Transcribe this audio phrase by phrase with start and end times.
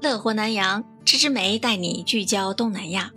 [0.00, 3.10] 乐活南洋，芝芝梅带你聚焦东南亚。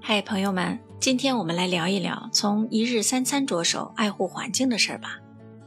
[0.00, 5.18] 嗨，朋友们，今天我们来聊一聊从一日三餐着手爱护环境的事儿吧。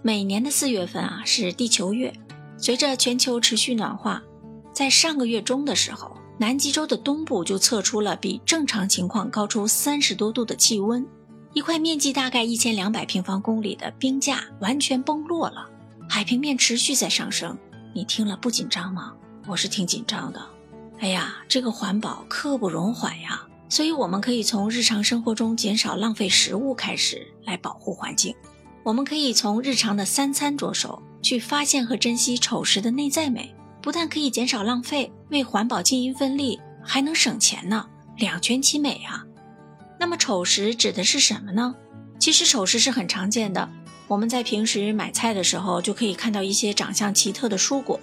[0.02, 2.14] 每年的四月份啊，是地球月。
[2.58, 4.24] 随着全球持续暖化，
[4.72, 11.06] 在上个月中的时候，南极洲的东部就测出了比正常情况高出三十多度的气温，
[11.52, 15.70] 一块面积大概一千两百平方公里的冰架完全崩落了，
[16.08, 17.58] 海平面持续在上升。
[17.94, 19.14] 你听了不紧张吗？
[19.48, 20.42] 我是挺紧张的。
[21.00, 23.42] 哎呀，这个环保刻不容缓呀！
[23.68, 28.36] 所以我们可以从日常生活中减少浪费食物开始来保护环境。
[28.84, 37.88] 我们可以从日常的三餐着手，去发现和珍惜丑食的内在美，不但可以减少浪费，为环保尽一份力，还能省钱呢，
[38.18, 39.26] 两全其美啊！
[40.00, 41.76] 那么丑食指的是什么呢？
[42.20, 43.68] 其实丑食是很常见的。
[44.08, 48.00] 我们在平时买菜的时候，就可以看到一些长相奇特的蔬果，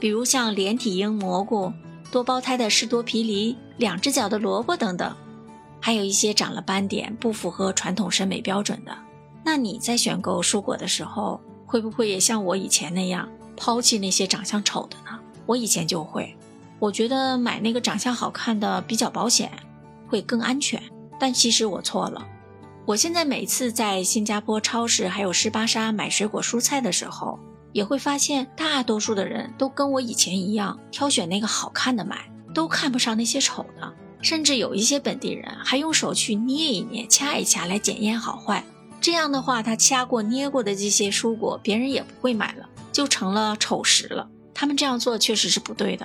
[0.00, 1.72] 比如像连体婴蘑菇、
[2.10, 5.14] 多胞胎的士多啤梨、两只脚的萝卜等等，
[5.80, 8.96] 还有一些长了斑点、不符合传统审美标准的。
[9.44, 15.18] 那你在选购蔬果的时候，会不会也像我以前那样抛弃那些长相丑的呢？
[15.46, 16.36] 我以前就会，
[16.78, 19.50] 我觉得买那个长相好看的比较保险，
[20.08, 20.80] 会更安全。
[21.18, 22.26] 但其实我错了。
[22.86, 27.38] 我现在每次在新加坡超市还有湿巴沙买水果蔬菜的时候，
[27.78, 33.94] 也会发现大多数的人都跟我以前一样，挑选那个好看的买，都看不上那些丑的。
[34.20, 38.64] 甚至有一些本地人还用手去捏一捏、掐一掐来检验好坏。
[39.00, 44.28] 这样的话，他掐过、捏过的这些蔬果，别人也不会买了，就成了丑食了。
[44.52, 46.04] 他们这样做确实是不对的。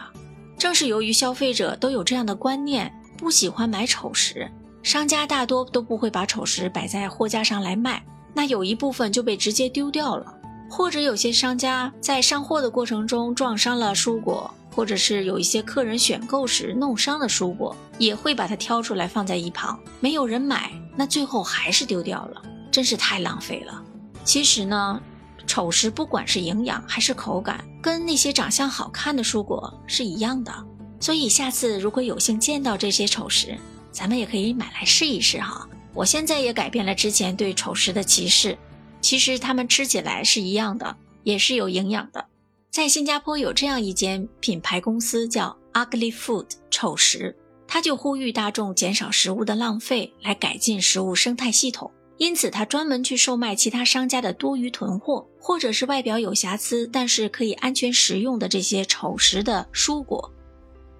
[0.59, 4.47] 正是由于消费者都有这样的观念，不喜欢买丑食。
[4.83, 10.31] 商家大多都不会把丑食摆在货架上来卖，那有一部分就被直接丢掉了，
[10.75, 22.41] 或者有些商家在上货的过程中撞伤了蔬果，或者是有一些客人选购时弄伤了蔬果，也会把它挑出来放在一旁，没有人买，那最后还是丢掉了，
[22.71, 23.83] 真是太浪费了。
[24.23, 24.99] 其实呢，
[25.45, 30.51] 丑食不管是营养还是口感，跟那些长相好看的蔬果是一样的，
[30.99, 33.55] 所以下次如果有幸见到这些丑食，
[33.91, 35.69] 咱们也可以买来试一试哈。
[35.93, 38.57] 我现在也改变了之前对丑食的歧视，
[39.03, 42.25] 其实它们吃起来是一样的，也是有营养的。
[42.71, 47.35] 在新加坡有这样一间品牌公司叫 Ugly Food 丑食，
[47.67, 51.91] 它就呼吁大众减少食物的浪费，来改进食物生态系统。
[52.17, 60.31] 因此，它专门去售卖其他商家的多余囤货，或者是外表有瑕疵但是可以安全食用的这些丑食的蔬果。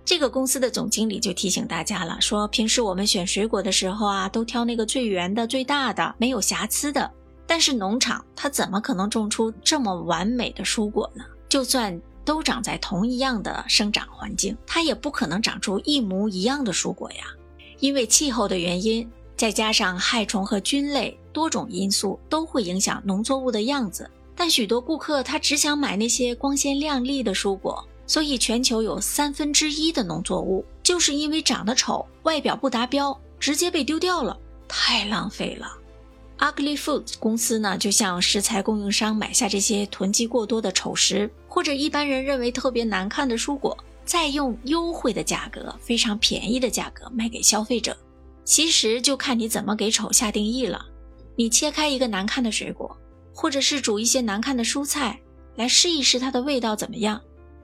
[0.04, 7.10] 这个公司的总经理就提醒大家了，说平时我们选水果的时候啊，都挑那个最圆的、最大的、没有瑕疵的。
[7.54, 11.24] 但是农场它怎么可能种出这么完美的蔬果呢？
[11.48, 17.26] 就算都长在同一样的生长环境，它也不可能长出一模一样的蔬果呀。
[17.78, 24.10] 因为气候的原因，再加上害虫和菌类多种因素，都会影响农作物的样子。
[24.36, 27.88] 但许多顾客他只想买那些光鲜亮丽的蔬果。
[28.08, 34.36] 所以，全球有三分之一的农作物就是因为长得丑、外表不达标，直接被丢掉了，
[34.68, 35.68] 太浪费了。
[36.44, 47.96] Ugly Foods 公司呢，就向食材供应商买下这些囤积过多的丑食，或者一般人认为特别难看的蔬果，再用优惠的价格、非常便宜的价格卖给消费者。
[48.44, 50.86] 其实就看你怎么给丑下定义了。
[51.38, 52.94] 你切开一个难看的水果，
[53.34, 55.18] 或者是煮一些难看的蔬菜，
[55.56, 57.22] 来试一试它的味道怎么样。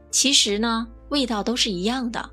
[0.09, 2.29] 其实呢，味道都是一样的，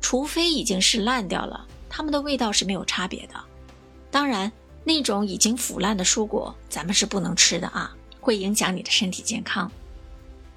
[0.00, 3.34] 除非已经是烂掉了，它们的味道是没有差别的。
[4.10, 4.50] 当然，
[4.84, 9.70] 那种已经腐烂的蔬果，咱们是不能吃的啊，会影响你的身体健康。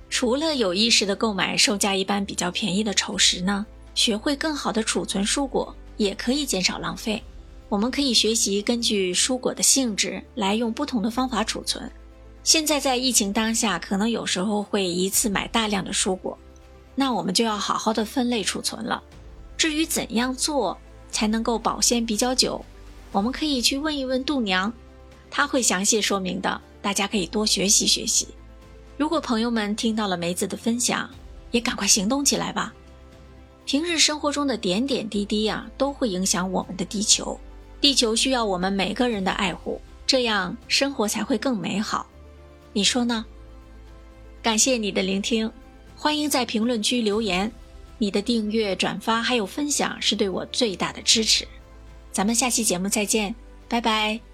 [0.09, 7.21] 除了有意识的购买售价一般比较便宜的丑食呢，学会更好的储存蔬果，也可以减少浪费。
[7.69, 11.91] 我们可以学习根据蔬果的性质来用不同的方法储存。
[12.43, 16.37] 现在在疫情当下，可能有时候会一次买大量的蔬果。
[16.93, 19.01] 那我们就要好好的分类储存了。
[19.57, 20.77] 至于怎样做
[21.09, 22.63] 才能够保鲜比较久，
[23.13, 24.73] 我们可以去问一问度娘，
[25.29, 26.59] 她会详细说明的。
[26.81, 28.27] 大家可以多学习学习。
[28.97, 31.09] 如果朋友们听到了梅子的分享，
[31.51, 32.73] 也赶快行动起来吧。
[33.65, 37.39] 平日生活中的点点滴滴啊，都会影响我们的地球。
[37.79, 42.05] 地球需要我们每个人的爱护，这样生活才会更美好。
[42.73, 43.23] 你说呢？
[44.41, 45.49] 感谢你的聆听。
[45.95, 47.49] 欢迎在评论区留言，
[47.97, 51.47] 你的订阅、转发还有分享是对我最大的支持。
[52.13, 53.35] 咱们下期节目再见，
[53.67, 54.32] 拜拜。